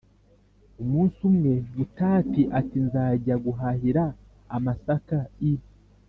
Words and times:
Umunsi 0.83 1.17
umwe, 1.29 1.53
Butati 1.75 2.41
ati: 2.59 2.77
“Nzajya 2.85 3.35
guhahira 3.45 4.03
amasaka 4.55 5.17
i 5.51 5.53